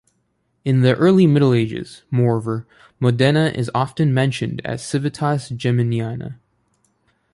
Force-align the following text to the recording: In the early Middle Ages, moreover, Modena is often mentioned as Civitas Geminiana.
In 0.65 0.81
the 0.81 0.95
early 0.95 1.27
Middle 1.27 1.53
Ages, 1.53 2.01
moreover, 2.09 2.65
Modena 2.99 3.49
is 3.53 3.69
often 3.75 4.11
mentioned 4.15 4.59
as 4.65 4.83
Civitas 4.83 5.51
Geminiana. 5.51 6.39